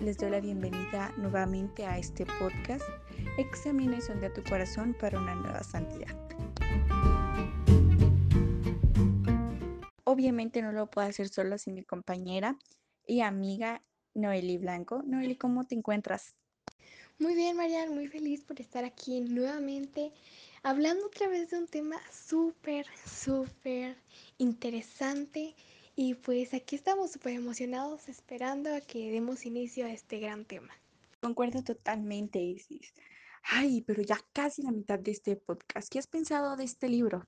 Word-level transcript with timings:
Les 0.00 0.16
doy 0.16 0.30
la 0.30 0.40
bienvenida 0.40 1.12
nuevamente 1.18 1.84
a 1.84 1.98
este 1.98 2.24
podcast. 2.38 2.84
Examina 3.36 3.98
y 3.98 4.00
sondea 4.00 4.32
tu 4.32 4.42
corazón 4.42 4.96
para 4.98 5.18
una 5.18 5.34
nueva 5.34 5.62
santidad. 5.62 6.16
Obviamente 10.04 10.62
no 10.62 10.72
lo 10.72 10.88
puedo 10.88 11.06
hacer 11.06 11.28
solo 11.28 11.58
sin 11.58 11.74
mi 11.74 11.82
compañera 11.82 12.56
y 13.06 13.20
amiga 13.20 13.82
Noeli 14.14 14.56
Blanco. 14.56 15.02
Noeli, 15.04 15.36
¿cómo 15.36 15.64
te 15.64 15.74
encuentras? 15.74 16.34
Muy 17.18 17.34
bien, 17.34 17.56
Marian, 17.56 17.94
muy 17.94 18.06
feliz 18.08 18.44
por 18.44 18.60
estar 18.60 18.84
aquí 18.84 19.20
nuevamente 19.20 20.12
hablando 20.62 21.06
otra 21.06 21.28
vez 21.28 21.50
de 21.50 21.58
un 21.58 21.66
tema 21.66 21.96
súper, 22.10 22.86
súper 23.04 23.96
interesante. 24.38 25.54
Y 26.00 26.14
pues 26.14 26.54
aquí 26.54 26.76
estamos 26.76 27.10
súper 27.10 27.32
emocionados 27.32 28.08
esperando 28.08 28.72
a 28.72 28.80
que 28.80 29.10
demos 29.10 29.44
inicio 29.44 29.84
a 29.84 29.90
este 29.90 30.20
gran 30.20 30.44
tema. 30.44 30.72
Concuerdo 31.20 31.64
totalmente, 31.64 32.38
Isis. 32.38 32.94
Ay, 33.42 33.82
pero 33.82 34.04
ya 34.04 34.20
casi 34.32 34.62
la 34.62 34.70
mitad 34.70 35.00
de 35.00 35.10
este 35.10 35.34
podcast. 35.34 35.90
¿Qué 35.90 35.98
has 35.98 36.06
pensado 36.06 36.54
de 36.54 36.62
este 36.62 36.88
libro? 36.88 37.26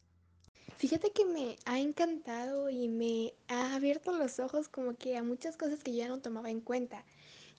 Fíjate 0.76 1.10
que 1.10 1.24
me 1.24 1.56
ha 1.64 1.80
encantado 1.80 2.70
y 2.70 2.86
me 2.86 3.34
ha 3.48 3.74
abierto 3.74 4.16
los 4.16 4.38
ojos 4.38 4.68
como 4.68 4.94
que 4.94 5.16
a 5.16 5.24
muchas 5.24 5.56
cosas 5.56 5.82
que 5.82 5.90
yo 5.90 5.98
ya 5.98 6.08
no 6.08 6.20
tomaba 6.20 6.48
en 6.48 6.60
cuenta, 6.60 7.04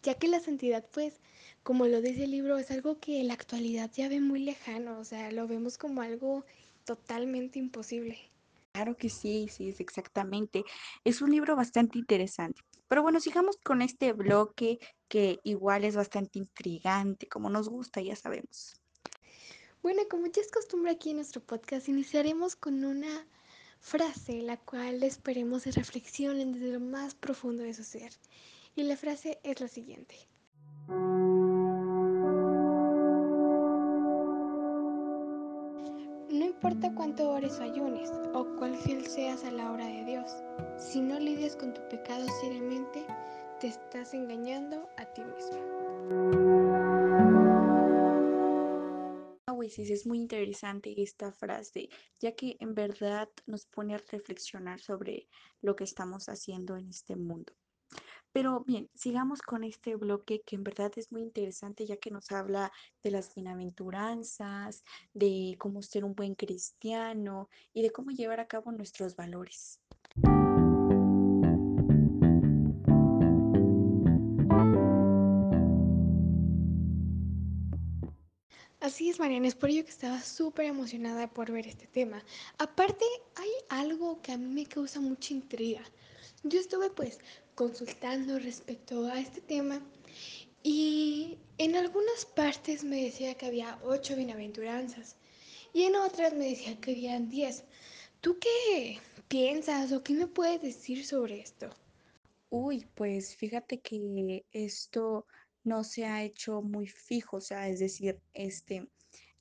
ya 0.04 0.14
que 0.14 0.30
la 0.30 0.40
santidad 0.40 0.86
pues, 0.94 1.20
como 1.62 1.88
lo 1.88 2.02
dice 2.02 2.24
el 2.24 2.32
libro, 2.32 2.58
es 2.58 2.72
algo 2.72 3.02
que 3.02 3.20
en 3.20 3.28
la 3.28 3.34
actualidad 3.34 3.92
ya 3.94 4.08
ve 4.08 4.22
muy 4.22 4.40
lejano, 4.40 4.98
o 4.98 5.04
sea, 5.04 5.30
lo 5.34 5.46
vemos 5.46 5.78
como 5.78 6.04
algo 6.04 6.46
totalmente 6.86 7.60
imposible. 7.60 8.31
Claro 8.74 8.96
que 8.96 9.10
sí, 9.10 9.48
sí, 9.50 9.70
es 9.70 9.80
exactamente. 9.80 10.64
Es 11.04 11.22
un 11.22 11.32
libro 11.32 11.56
bastante 11.56 12.00
interesante. 12.00 12.62
Pero 12.88 13.04
bueno, 13.04 13.20
sigamos 13.20 13.58
con 13.58 13.82
este 13.82 14.14
bloque 14.14 14.80
que 15.08 15.40
igual 15.44 15.86
es 15.86 15.96
bastante 15.96 16.40
intrigante, 16.40 17.28
como 17.28 17.50
nos 17.50 17.70
gusta, 17.70 18.02
ya 18.02 18.16
sabemos. 18.16 18.82
Bueno, 19.82 20.02
como 20.10 20.28
ya 20.28 20.42
es 20.42 20.52
costumbre 20.52 20.92
aquí 20.92 21.10
en 21.10 21.18
nuestro 21.18 21.42
podcast, 21.42 21.90
iniciaremos 21.90 22.56
con 22.56 22.84
una 22.84 23.26
frase 23.80 24.42
la 24.42 24.58
cual 24.58 25.02
esperemos 25.04 25.64
se 25.64 25.72
reflexionen 25.72 26.54
desde 26.54 26.74
lo 26.74 26.80
más 26.80 27.16
profundo 27.16 27.64
de 27.64 27.74
su 27.74 27.84
ser. 27.84 28.14
Y 28.76 28.84
la 28.84 28.96
frase 28.96 29.40
es 29.44 29.60
la 29.60 29.68
siguiente. 29.68 30.16
Importa 36.64 36.94
cuánto 36.94 37.32
ores 37.32 37.60
o 37.60 37.64
ayunes 37.64 38.12
o 38.36 38.46
cuál 38.60 38.78
fiel 38.78 39.08
seas 39.08 39.44
a 39.46 39.50
la 39.50 39.72
hora 39.72 39.88
de 39.88 40.06
Dios, 40.06 40.32
si 40.78 41.02
no 41.02 41.20
lidias 41.20 41.56
con 41.56 41.74
tu 41.74 41.82
pecado 41.90 42.28
seriamente, 42.40 43.04
te 43.60 43.70
estás 43.70 44.14
engañando 44.14 44.88
a 44.98 45.06
ti 45.06 45.24
mismo. 45.24 46.52
sí, 49.70 49.92
es 49.92 50.06
muy 50.06 50.20
interesante 50.20 50.94
esta 51.02 51.32
frase, 51.32 51.90
ya 52.20 52.34
que 52.34 52.58
en 52.60 52.76
verdad 52.76 53.28
nos 53.48 53.66
pone 53.66 53.96
a 53.96 53.98
reflexionar 54.12 54.80
sobre 54.80 55.28
lo 55.62 55.76
que 55.76 55.86
estamos 55.86 56.30
haciendo 56.30 56.78
en 56.78 56.90
este 56.90 57.16
mundo. 57.16 57.54
Pero 58.34 58.64
bien, 58.66 58.90
sigamos 58.96 59.42
con 59.42 59.64
este 59.64 59.96
bloque 59.96 60.42
que 60.46 60.56
en 60.56 60.64
verdad 60.64 60.92
es 60.96 61.12
muy 61.12 61.22
interesante 61.22 61.86
ya 61.86 61.98
que 61.98 62.12
nos 62.12 62.32
habla 62.32 62.72
de 63.04 63.12
las 63.12 63.36
bienaventuranzas, 63.36 64.84
de 65.14 65.56
cómo 65.60 65.82
ser 65.82 66.06
un 66.06 66.16
buen 66.16 66.36
cristiano 66.36 67.50
y 67.74 67.82
de 67.82 67.92
cómo 67.92 68.12
llevar 68.12 68.40
a 68.40 68.48
cabo 68.48 68.72
nuestros 68.72 69.16
valores. 69.18 69.82
Así 78.80 79.10
es, 79.10 79.20
Mariana, 79.20 79.48
es 79.48 79.56
por 79.56 79.70
ello 79.70 79.84
que 79.84 79.92
estaba 79.92 80.22
súper 80.22 80.66
emocionada 80.66 81.32
por 81.32 81.52
ver 81.52 81.68
este 81.68 81.86
tema. 81.86 82.24
Aparte, 82.58 83.06
hay 83.36 83.50
algo 83.70 84.22
que 84.22 84.32
a 84.32 84.38
mí 84.38 84.48
me 84.48 84.66
causa 84.66 85.00
mucha 85.00 85.34
intriga. 85.34 85.84
Yo 86.44 86.60
estuve 86.60 86.90
pues 86.90 87.20
consultando 87.62 88.40
respecto 88.40 89.06
a 89.06 89.20
este 89.20 89.40
tema 89.40 89.80
y 90.64 91.38
en 91.60 91.76
algunas 91.76 92.26
partes 92.26 92.84
me 92.84 93.04
decía 93.04 93.36
que 93.36 93.46
había 93.46 93.78
ocho 93.84 94.16
bienaventuranzas 94.16 95.16
y 95.72 95.84
en 95.84 95.96
otras 95.96 96.34
me 96.34 96.50
decía 96.50 96.82
que 96.82 96.94
habían 96.94 97.30
diez. 97.30 97.64
¿Tú 98.20 98.40
qué 98.40 98.98
piensas 99.28 99.92
o 99.92 100.02
qué 100.02 100.14
me 100.14 100.26
puedes 100.26 100.60
decir 100.64 101.06
sobre 101.06 101.40
esto? 101.40 101.70
Uy, 102.50 102.88
pues 102.96 103.36
fíjate 103.36 103.80
que 103.80 104.44
esto 104.52 105.28
no 105.64 105.84
se 105.84 106.06
ha 106.06 106.24
hecho 106.24 106.64
muy 106.64 106.88
fijo, 106.88 107.38
o 107.38 107.42
sea, 107.42 107.70
es 107.70 107.78
decir, 107.78 108.20
este, 108.34 108.88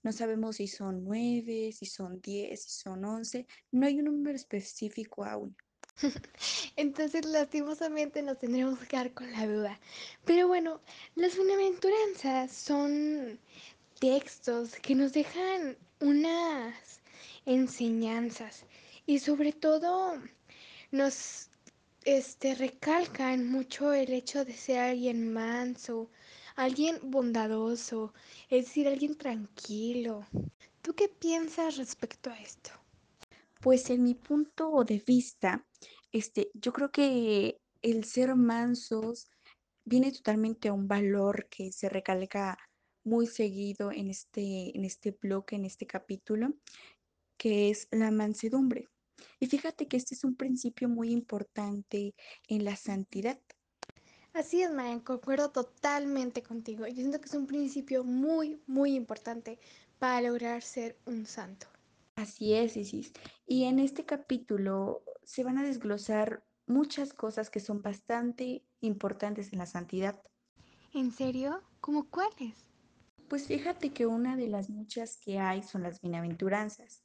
no 0.03 0.13
sabemos 0.13 0.57
si 0.57 0.67
son 0.67 1.05
nueve, 1.05 1.73
si 1.73 1.87
son 1.87 2.21
diez, 2.21 2.65
si 2.65 2.83
son 2.83 3.03
once, 3.03 3.47
no 3.73 3.87
hay 3.87 3.99
un 3.99 4.05
número 4.05 4.37
específico 4.37 5.25
aún. 5.25 5.57
Entonces, 6.81 7.27
lastimosamente 7.27 8.23
nos 8.23 8.39
tendremos 8.39 8.79
que 8.79 8.87
quedar 8.87 9.13
con 9.13 9.31
la 9.33 9.47
duda. 9.47 9.79
Pero 10.25 10.49
bueno, 10.49 10.81
las 11.15 11.37
bienaventuranzas 11.37 12.51
son 12.53 13.39
textos 13.99 14.77
que 14.77 14.95
nos 14.95 15.13
dejan 15.13 15.77
unas 16.01 17.03
enseñanzas 17.45 18.65
y 19.05 19.19
sobre 19.19 19.53
todo 19.53 20.15
nos 20.91 21.51
este, 22.05 22.55
recalcan 22.55 23.47
mucho 23.47 23.93
el 23.93 24.15
hecho 24.15 24.47
de 24.47 24.55
ser 24.55 24.79
alguien 24.79 25.35
manso, 25.35 26.11
alguien 26.57 26.99
bondadoso, 27.03 28.15
es 28.49 28.65
decir, 28.65 28.89
alguien 28.89 29.17
tranquilo. 29.17 30.27
¿Tú 30.81 30.95
qué 30.95 31.09
piensas 31.09 31.77
respecto 31.77 32.31
a 32.31 32.41
esto? 32.41 32.71
Pues 33.61 33.91
en 33.91 34.03
mi 34.03 34.15
punto 34.15 34.83
de 34.83 35.03
vista, 35.07 35.63
este, 36.13 36.51
yo 36.55 36.73
creo 36.73 36.91
que 36.91 37.61
el 37.83 38.05
ser 38.05 38.35
mansos 38.37 39.29
viene 39.85 40.13
totalmente 40.13 40.69
a 40.69 40.73
un 40.73 40.89
valor 40.89 41.49
que 41.49 41.73
se 41.73 41.89
recalca 41.89 42.59
muy 43.05 43.27
seguido 43.27 43.93
en 43.93 44.11
este, 44.11 44.77
en 44.77 44.85
este 44.85 45.13
bloque, 45.13 45.57
en 45.57 45.65
este 45.65 45.87
capítulo, 45.87 46.55
que 47.39 47.71
es 47.71 47.89
la 47.91 48.11
mansedumbre. 48.11 48.89
Y 49.39 49.47
fíjate 49.47 49.89
que 49.89 49.97
este 49.97 50.15
es 50.15 50.25
un 50.25 50.37
principio 50.37 50.89
muy 50.89 51.11
importante 51.11 52.15
en 52.49 52.65
la 52.65 52.77
santidad. 52.77 53.41
Así 54.33 54.63
es, 54.63 54.71
Marian, 54.71 55.01
concuerdo 55.01 55.51
totalmente 55.51 56.43
contigo. 56.43 56.87
Yo 56.87 56.95
siento 56.95 57.21
que 57.21 57.27
es 57.27 57.35
un 57.35 57.47
principio 57.47 58.05
muy, 58.05 58.63
muy 58.67 58.95
importante 58.95 59.59
para 59.99 60.21
lograr 60.21 60.63
ser 60.63 60.97
un 61.05 61.27
santo. 61.27 61.67
Así 62.21 62.53
es, 62.53 62.77
Isis. 62.77 63.15
Y 63.47 63.65
en 63.65 63.79
este 63.79 64.05
capítulo 64.05 65.03
se 65.25 65.43
van 65.43 65.57
a 65.57 65.63
desglosar 65.63 66.45
muchas 66.67 67.15
cosas 67.15 67.49
que 67.49 67.61
son 67.61 67.81
bastante 67.81 68.63
importantes 68.83 69.55
en 69.55 69.59
la 69.59 69.65
santidad. 69.65 70.23
¿En 70.93 71.13
serio? 71.13 71.63
¿Cómo 71.81 72.11
cuáles? 72.11 72.69
Pues 73.27 73.47
fíjate 73.47 73.95
que 73.95 74.05
una 74.05 74.37
de 74.37 74.49
las 74.49 74.69
muchas 74.69 75.17
que 75.17 75.39
hay 75.39 75.63
son 75.63 75.83
las 75.83 76.03
bienaventuranzas. 76.03 77.03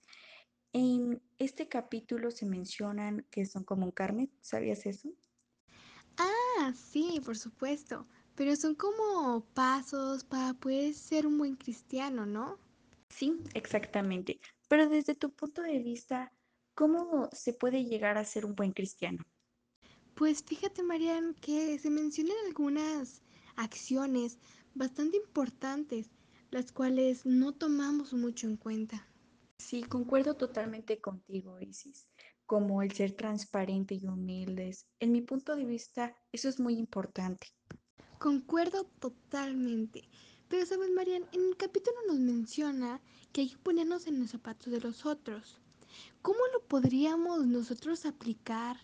En 0.73 1.21
este 1.37 1.69
capítulo 1.69 2.29
se 2.29 2.45
mencionan 2.45 3.25
que 3.31 3.45
son 3.45 3.63
como 3.63 3.85
un 3.85 3.91
carnet, 3.93 4.29
¿sabías 4.41 4.85
eso? 4.85 5.13
Ah, 6.17 6.73
sí, 6.75 7.21
por 7.23 7.37
supuesto. 7.37 8.05
Pero 8.35 8.53
son 8.57 8.75
como 8.75 9.45
pasos 9.53 10.25
para 10.25 10.53
poder 10.55 10.93
ser 10.93 11.25
un 11.25 11.37
buen 11.37 11.55
cristiano, 11.55 12.25
¿no? 12.25 12.59
Sí, 13.09 13.39
exactamente. 13.53 14.41
Pero 14.75 14.89
desde 14.89 15.15
tu 15.15 15.31
punto 15.31 15.61
de 15.61 15.79
vista, 15.79 16.33
¿cómo 16.73 17.29
se 17.31 17.53
puede 17.53 17.85
llegar 17.85 18.17
a 18.17 18.25
ser 18.25 18.45
un 18.45 18.55
buen 18.55 18.73
cristiano? 18.73 19.23
Pues 20.16 20.43
fíjate, 20.43 20.83
Marian, 20.83 21.33
que 21.35 21.79
se 21.79 21.89
mencionan 21.89 22.35
algunas 22.45 23.22
acciones 23.55 24.37
bastante 24.73 25.16
importantes, 25.16 26.09
las 26.51 26.73
cuales 26.73 27.25
no 27.25 27.53
tomamos 27.53 28.11
mucho 28.11 28.47
en 28.47 28.57
cuenta. 28.57 29.07
Sí, 29.59 29.81
concuerdo 29.81 30.35
totalmente 30.35 30.99
contigo, 30.99 31.57
Isis, 31.61 32.09
como 32.45 32.81
el 32.81 32.91
ser 32.91 33.13
transparente 33.13 33.95
y 33.95 34.05
humildes. 34.05 34.87
En 34.99 35.13
mi 35.13 35.21
punto 35.21 35.55
de 35.55 35.63
vista, 35.63 36.17
eso 36.33 36.49
es 36.49 36.59
muy 36.59 36.73
importante. 36.73 37.47
Concuerdo 38.19 38.83
totalmente. 38.99 40.09
Pero 40.49 40.65
sabes, 40.65 40.91
Marian, 40.91 41.25
en 41.31 41.49
el 41.49 41.57
capítulo 41.57 41.97
nos 42.07 42.19
menciona 42.19 43.01
que 43.31 43.41
hay 43.41 43.49
que 43.49 43.57
ponernos 43.57 44.07
en 44.07 44.19
los 44.19 44.31
zapatos 44.31 44.71
de 44.71 44.79
los 44.79 45.05
otros. 45.05 45.59
¿Cómo 46.21 46.39
lo 46.53 46.61
podríamos 46.67 47.45
nosotros 47.47 48.05
aplicar 48.05 48.77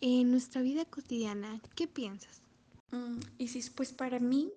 en 0.00 0.30
nuestra 0.30 0.62
vida 0.62 0.84
cotidiana? 0.84 1.60
¿Qué 1.74 1.86
piensas? 1.86 2.42
Mm, 2.90 3.20
Isis, 3.38 3.70
pues 3.70 3.92
para 3.92 4.18
mí 4.18 4.52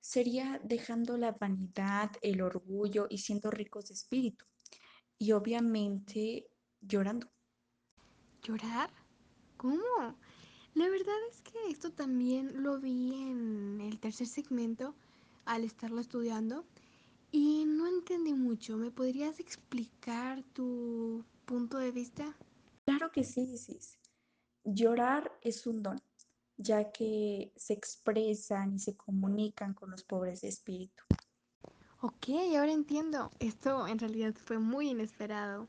sería 0.00 0.60
dejando 0.62 1.16
la 1.16 1.32
vanidad, 1.32 2.10
el 2.20 2.42
orgullo 2.42 3.06
y 3.08 3.18
siendo 3.18 3.50
ricos 3.50 3.88
de 3.88 3.94
espíritu. 3.94 4.44
Y 5.18 5.32
obviamente 5.32 6.46
llorando. 6.80 7.28
¿Llorar? 8.42 8.90
¿Cómo? 9.56 10.18
La 10.74 10.88
verdad 10.88 11.16
es 11.30 11.40
que 11.40 11.70
esto 11.70 11.92
también 11.92 12.62
lo 12.62 12.78
vi 12.78 13.14
en 13.14 13.80
el 13.80 13.98
tercer 14.00 14.26
segmento 14.26 14.94
al 15.46 15.64
estarlo 15.64 16.00
estudiando 16.00 16.64
y 17.30 17.64
no 17.66 17.86
entendí 17.86 18.32
mucho. 18.32 18.76
¿Me 18.76 18.90
podrías 18.90 19.40
explicar 19.40 20.42
tu 20.52 21.24
punto 21.44 21.78
de 21.78 21.90
vista? 21.90 22.36
Claro 22.84 23.10
que 23.10 23.24
sí, 23.24 23.42
Isis. 23.42 23.98
Llorar 24.64 25.32
es 25.42 25.66
un 25.66 25.82
don, 25.82 26.00
ya 26.56 26.92
que 26.92 27.52
se 27.56 27.72
expresan 27.72 28.74
y 28.74 28.78
se 28.78 28.96
comunican 28.96 29.74
con 29.74 29.90
los 29.90 30.04
pobres 30.04 30.42
de 30.42 30.48
espíritu. 30.48 31.02
Ok, 32.00 32.28
ahora 32.56 32.72
entiendo. 32.72 33.30
Esto 33.40 33.88
en 33.88 33.98
realidad 33.98 34.34
fue 34.34 34.58
muy 34.58 34.90
inesperado. 34.90 35.68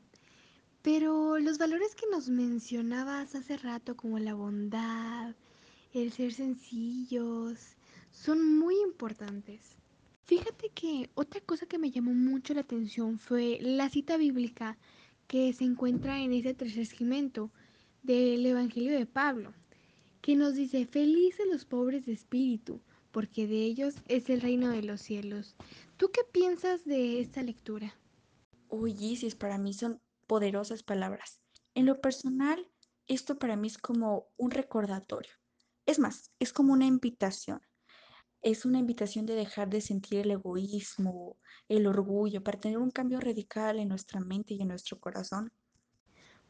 Pero 0.82 1.38
los 1.38 1.58
valores 1.58 1.96
que 1.96 2.06
nos 2.12 2.28
mencionabas 2.28 3.34
hace 3.34 3.56
rato, 3.56 3.96
como 3.96 4.20
la 4.20 4.34
bondad, 4.34 5.34
el 5.92 6.12
ser 6.12 6.32
sencillos, 6.32 7.58
son 8.10 8.58
muy 8.58 8.74
importantes. 8.82 9.76
Fíjate 10.24 10.70
que 10.70 11.10
otra 11.14 11.40
cosa 11.40 11.66
que 11.66 11.78
me 11.78 11.90
llamó 11.90 12.12
mucho 12.12 12.54
la 12.54 12.62
atención 12.62 13.18
fue 13.18 13.58
la 13.60 13.88
cita 13.88 14.16
bíblica 14.16 14.76
que 15.26 15.52
se 15.52 15.64
encuentra 15.64 16.20
en 16.20 16.32
ese 16.32 16.54
tercer 16.54 16.86
segmento 16.86 17.50
del 18.02 18.44
Evangelio 18.44 18.96
de 18.96 19.06
Pablo, 19.06 19.52
que 20.20 20.36
nos 20.36 20.54
dice, 20.54 20.86
felices 20.86 21.46
los 21.50 21.64
pobres 21.64 22.06
de 22.06 22.12
espíritu, 22.12 22.80
porque 23.12 23.46
de 23.46 23.64
ellos 23.64 23.94
es 24.08 24.28
el 24.28 24.40
reino 24.40 24.68
de 24.70 24.82
los 24.82 25.00
cielos. 25.00 25.56
¿Tú 25.96 26.10
qué 26.12 26.22
piensas 26.32 26.84
de 26.84 27.20
esta 27.20 27.42
lectura? 27.42 27.94
Uy, 28.68 28.92
Isis, 28.98 29.34
para 29.34 29.58
mí 29.58 29.72
son 29.72 30.00
poderosas 30.26 30.82
palabras. 30.82 31.40
En 31.74 31.86
lo 31.86 32.00
personal, 32.00 32.68
esto 33.06 33.38
para 33.38 33.56
mí 33.56 33.68
es 33.68 33.78
como 33.78 34.26
un 34.36 34.50
recordatorio. 34.50 35.32
Es 35.86 35.98
más, 35.98 36.32
es 36.38 36.52
como 36.52 36.72
una 36.72 36.86
invitación. 36.86 37.60
Es 38.42 38.64
una 38.64 38.78
invitación 38.78 39.26
de 39.26 39.34
dejar 39.34 39.68
de 39.68 39.80
sentir 39.80 40.20
el 40.20 40.30
egoísmo, 40.30 41.36
el 41.68 41.86
orgullo, 41.86 42.42
para 42.42 42.60
tener 42.60 42.78
un 42.78 42.90
cambio 42.90 43.20
radical 43.20 43.78
en 43.78 43.88
nuestra 43.88 44.20
mente 44.20 44.54
y 44.54 44.62
en 44.62 44.68
nuestro 44.68 44.98
corazón. 45.00 45.52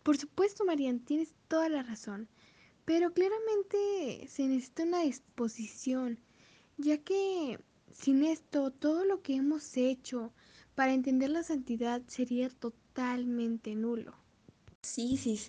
Por 0.03 0.17
supuesto, 0.17 0.65
Marian, 0.65 1.01
tienes 1.01 1.35
toda 1.49 1.69
la 1.69 1.83
razón, 1.83 2.29
pero 2.85 3.13
claramente 3.13 4.29
se 4.29 4.47
necesita 4.47 4.85
una 4.85 5.03
disposición, 5.03 6.21
ya 6.77 6.99
que 6.99 7.59
sin 7.93 8.23
esto 8.25 8.71
todo 8.71 9.05
lo 9.05 9.23
que 9.23 9.35
hemos 9.35 9.77
hecho 9.77 10.33
para 10.75 10.93
entender 10.93 11.31
la 11.31 11.43
santidad 11.43 12.03
sería 12.07 12.49
totalmente 12.51 13.75
nulo. 13.75 14.15
Sí, 14.83 15.17
sí, 15.17 15.41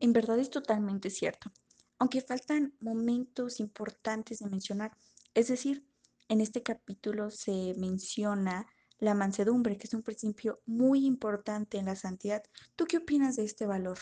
en 0.00 0.12
verdad 0.12 0.38
es 0.38 0.50
totalmente 0.50 1.10
cierto. 1.10 1.52
Aunque 1.98 2.20
faltan 2.20 2.74
momentos 2.80 3.60
importantes 3.60 4.38
de 4.38 4.48
mencionar, 4.48 4.96
es 5.36 5.48
decir, 5.48 5.84
en 6.28 6.40
este 6.40 6.62
capítulo 6.62 7.30
se 7.30 7.74
menciona 7.76 8.66
la 8.98 9.12
mansedumbre, 9.12 9.76
que 9.76 9.86
es 9.86 9.92
un 9.92 10.02
principio 10.02 10.62
muy 10.64 11.04
importante 11.04 11.76
en 11.76 11.84
la 11.84 11.94
santidad. 11.94 12.42
¿Tú 12.74 12.86
qué 12.86 12.96
opinas 12.96 13.36
de 13.36 13.44
este 13.44 13.66
valor? 13.66 13.98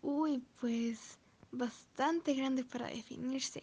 Uy, 0.00 0.42
pues 0.58 1.18
bastante 1.52 2.32
grande 2.32 2.64
para 2.64 2.88
definirse. 2.88 3.62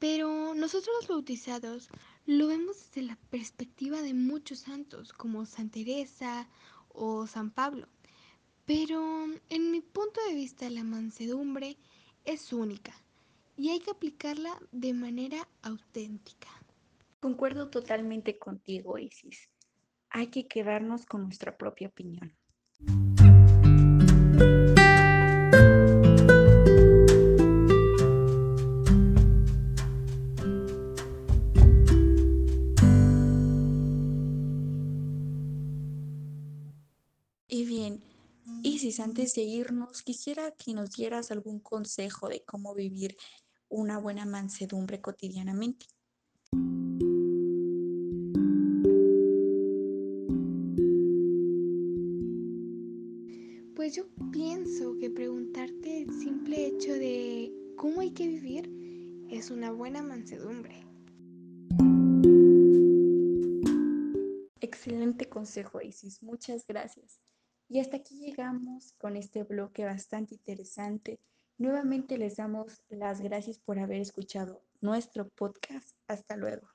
Pero 0.00 0.54
nosotros 0.56 0.92
los 1.00 1.08
bautizados 1.08 1.88
lo 2.26 2.48
vemos 2.48 2.76
desde 2.80 3.06
la 3.06 3.16
perspectiva 3.30 4.02
de 4.02 4.12
muchos 4.12 4.58
santos, 4.58 5.12
como 5.12 5.46
Santa 5.46 5.74
Teresa 5.74 6.48
o 6.88 7.28
San 7.28 7.52
Pablo. 7.52 7.86
Pero 8.66 9.26
en 9.50 9.70
mi 9.70 9.82
punto 9.82 10.20
de 10.28 10.34
vista 10.34 10.68
la 10.68 10.82
mansedumbre 10.82 11.78
es 12.24 12.52
única 12.52 13.03
y 13.56 13.70
hay 13.70 13.80
que 13.80 13.90
aplicarla 13.90 14.58
de 14.72 14.92
manera 14.92 15.48
auténtica. 15.62 16.48
Concuerdo 17.20 17.70
totalmente 17.70 18.38
contigo, 18.38 18.98
Isis. 18.98 19.48
Hay 20.10 20.28
que 20.28 20.46
quedarnos 20.46 21.06
con 21.06 21.22
nuestra 21.22 21.56
propia 21.56 21.88
opinión. 21.88 22.36
Y 37.48 37.64
bien, 37.64 38.02
Isis, 38.62 38.98
antes 39.00 39.34
de 39.34 39.42
irnos, 39.42 40.02
quisiera 40.02 40.50
que 40.50 40.74
nos 40.74 40.90
dieras 40.90 41.30
algún 41.30 41.60
consejo 41.60 42.28
de 42.28 42.42
cómo 42.44 42.74
vivir 42.74 43.16
una 43.74 43.98
buena 43.98 44.24
mansedumbre 44.24 45.00
cotidianamente. 45.00 45.86
Pues 53.74 53.96
yo 53.96 54.04
pienso 54.30 54.96
que 54.98 55.10
preguntarte 55.10 56.02
el 56.02 56.10
simple 56.20 56.68
hecho 56.68 56.92
de 56.92 57.52
cómo 57.76 58.00
hay 58.00 58.12
que 58.12 58.28
vivir 58.28 58.70
es 59.28 59.50
una 59.50 59.72
buena 59.72 60.02
mansedumbre. 60.02 60.86
Excelente 64.60 65.28
consejo, 65.28 65.80
Isis. 65.80 66.22
Muchas 66.22 66.64
gracias. 66.66 67.20
Y 67.68 67.80
hasta 67.80 67.96
aquí 67.96 68.20
llegamos 68.20 68.92
con 68.98 69.16
este 69.16 69.42
bloque 69.42 69.84
bastante 69.84 70.34
interesante. 70.34 71.18
Nuevamente 71.56 72.18
les 72.18 72.36
damos 72.36 72.82
las 72.88 73.20
gracias 73.20 73.58
por 73.58 73.78
haber 73.78 74.00
escuchado 74.00 74.62
nuestro 74.80 75.28
podcast. 75.28 75.96
Hasta 76.08 76.36
luego. 76.36 76.68